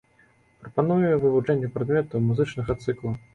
[0.61, 3.15] Прапануе вывучэнне прадметаў музычнага цыкла.